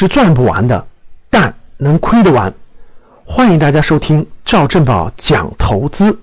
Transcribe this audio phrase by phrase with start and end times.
[0.00, 0.86] 是赚不完的，
[1.28, 2.54] 但能亏得完。
[3.24, 6.20] 欢迎大家收听赵正宝讲投资。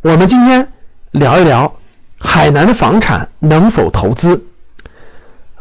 [0.00, 0.70] 我们今天
[1.10, 1.74] 聊一聊
[2.20, 4.44] 海南的房产能否投资。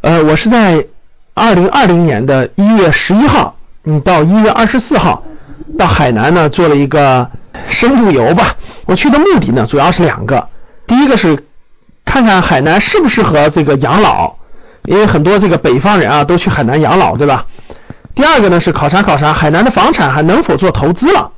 [0.02, 0.86] 呃，我是在
[1.34, 5.24] 二零二零年的一月十一号，嗯，到一月二十四号
[5.76, 7.32] 到海南呢做了一个
[7.68, 8.58] 深度游吧。
[8.86, 10.50] 我去的目的呢主要是两个，
[10.86, 11.48] 第一个是
[12.06, 14.36] 看看海南适不适合这个养老，
[14.88, 17.46] 因为很多这个北方人啊都去海南养老，对吧？
[18.16, 21.34] 第二个呢是考察考察海南的房产还能否做投资了。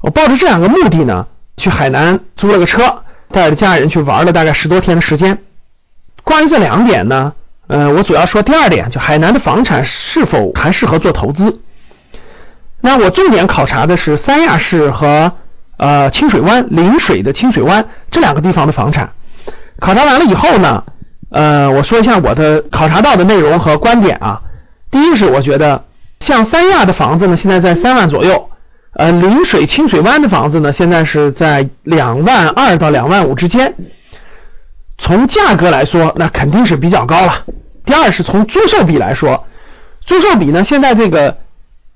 [0.00, 3.02] 我抱着这两个目的呢，去海南租了个车，
[3.32, 5.38] 带着家人去玩了大概十多天的时间。
[6.22, 7.32] 关于这两点呢，
[7.66, 11.60] 呃，我主要说第二点，就海南的房产是否还适合做投资。
[12.80, 15.32] 那我重点考察的是三亚市和
[15.76, 19.10] 呃清水湾临水的清水湾这两个地方的房产。
[19.80, 20.84] 考察完了以后呢，
[21.30, 24.42] 呃，我说一下我的考察到的内容和观点啊。
[24.90, 25.84] 第一是我觉得
[26.18, 28.50] 像三亚的房子呢，现在在三万左右，
[28.94, 33.76] 呃，临水清水湾的房子呢，现在是在两万二到两万五之间。
[34.98, 37.44] 从价格来说，那肯定是比较高了。
[37.84, 39.46] 第二是从租售比来说，
[40.04, 41.38] 租售比呢，现在这个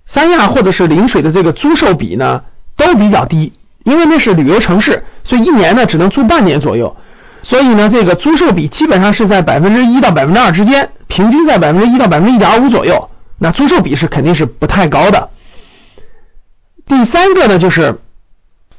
[0.06, 2.44] 三亚或者是临水的这个租售比呢
[2.76, 3.52] 都比较低，
[3.84, 6.96] 因为那是旅游城市，所以一年呢只能租半年左右，
[7.45, 15.28] 所以呢这个租售比基本上是在百分之一到百分之二之间，平均在百分之一到百分之一点五左右，那租售比是肯定是不太高的。
[16.87, 18.00] 第三个呢就是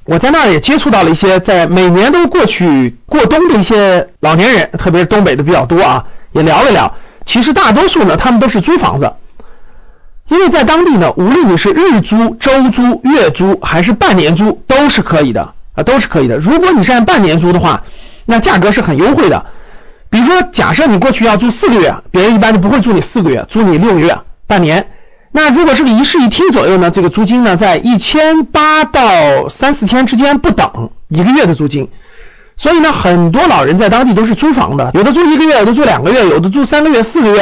[0.04, 6.96] 我在那儿也接触到了一些在每年都过去过冬的一些老年人，特别是东北的比较多啊，也聊了聊。
[7.24, 9.14] 其实大多数呢他们都是租房子。
[10.28, 16.38] 因为在当地呢，无论你是日租、周租、月租还是半年租，都是可以的啊，都是可以的。
[16.38, 17.84] 如果你是按半年租的话，
[18.26, 19.46] 那价格是很优惠的。
[20.10, 24.88] 比如说，假设你过去要租四个月，别人一般就不会租你四个月，租你六个月、半年。
[25.32, 31.90] 那如果是个一室一厅左右呢，这个租金呢在一千八到三四千之间不等，一个月的租金。
[32.56, 37.42] 所以呢，很多老人在当地都是租房的，有的租一个月，有的租两个月，有的租三个月、四个月，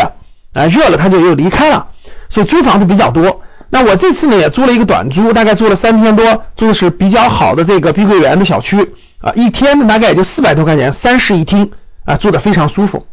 [0.53, 1.87] 啊，热了他就又离开了。
[2.29, 11.71] 所以租房子比较多，那我这次呢也租了一个短租，大概租了三天多，租的是比较好的这个碧桂园的小区啊，一天呢大概也就四百多块钱，三室一厅
[12.05, 13.07] 啊，住的非常舒服。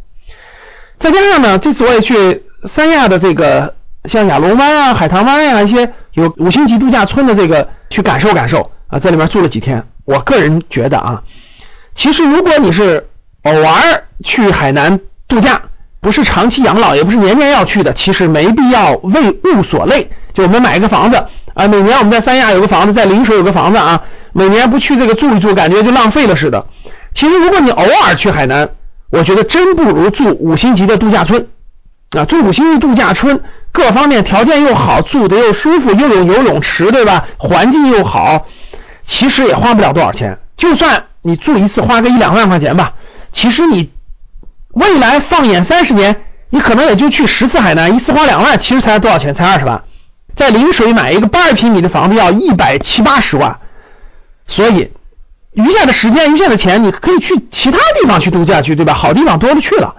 [0.98, 9.86] 再加上呢，这次我也去三亚的这个像亚龙湾啊、海棠湾呀一些有五星级度假村的这个去感受感受啊，在里面住了几天。
[10.04, 11.22] 我个人觉得啊，
[11.94, 13.08] 其实如果你是
[13.44, 15.62] 偶尔去海南度假。
[16.02, 20.10] 不是长期养老，也不是年年要去的，其实没必要为物所累。
[20.32, 26.66] 就我们买一个房子啊，每年我们在三亚有个房子，在临水有个房子啊，每年不去这个住一住，感觉就浪费了似的。
[27.14, 28.70] 其实如果你偶尔去海南，
[29.10, 31.48] 我觉得真不如住五星级的度假村
[32.10, 33.42] 啊，住五星级度假村，
[33.72, 37.26] 各方面条件又好，住的又舒服，又有游泳池，对吧？
[37.38, 38.46] 环境又好，
[39.04, 40.38] 其实也花不了多少钱。
[40.56, 42.94] 就算你住一次花个一两万块钱吧，
[43.32, 43.90] 其实你。
[44.72, 49.34] 未来放眼三十年，你可能也就去十次海南，一次花两万，其实才多少钱？
[49.34, 49.82] 才二十万。
[50.36, 53.58] 在临水买一个八十平米的房子要一百七八十万，
[54.50, 54.90] 所以
[55.52, 58.92] 余下的时间、余下的钱，你可以去其他地方去度假去，对吧？
[58.92, 59.94] 好地方多了去了。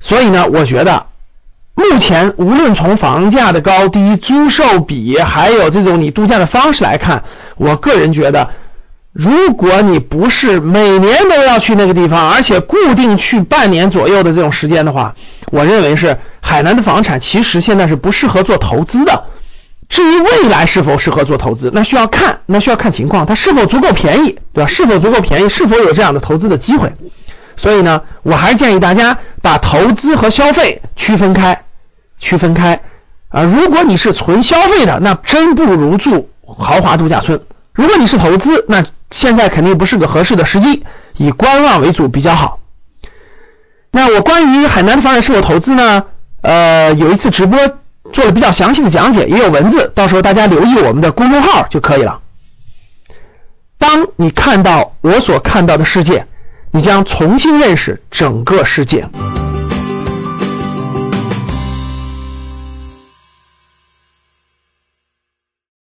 [0.00, 1.06] 所以呢，我觉得
[1.74, 7.24] 目前无论从房价的高低、租售比，还有这种你度假的方式来看，
[7.56, 8.50] 我个人觉得。
[9.10, 15.16] 如果你不是每年都要去那个地方，而且固定去半年左右的这种时间的话，
[15.50, 19.24] 我认为是海南的房产其实现在是不适合做投资的。
[19.88, 24.66] 至于未来是否适合做投资，那需要看，那需要看情况，它是否足够便宜，对吧？
[24.68, 26.92] 是否足够便宜，是否有这样的投资的机会？
[27.56, 31.64] 所以呢，我还是建议大家把投资和消费区分开，
[32.18, 32.82] 区分开
[33.30, 33.42] 啊。
[33.42, 37.38] 如果你是纯消费的，那真不如住豪华度假村；
[37.72, 40.84] 如果你是投资，那现在肯定不是个合适的时机，
[41.16, 42.60] 以观望为主比较好。
[43.90, 46.04] 那我关于海南的房产是否投资呢？
[46.42, 47.58] 呃，有一次直播
[48.12, 52.20] 做了比较详细的讲解，也有文字，到时候大家留意我们的公众号就可以了。
[53.78, 56.26] 当你看到我所看到的世界，
[56.72, 59.08] 你将重新认识整个世界。